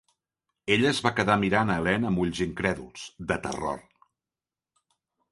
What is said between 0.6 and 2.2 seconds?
Ella es va quedar mirant a Helene